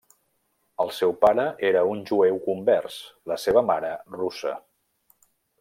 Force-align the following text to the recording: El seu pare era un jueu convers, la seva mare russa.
El 0.85 0.89
seu 0.99 1.13
pare 1.25 1.45
era 1.69 1.83
un 1.91 2.01
jueu 2.11 2.41
convers, 2.47 2.99
la 3.33 3.41
seva 3.47 3.67
mare 3.71 3.93
russa. 4.19 4.59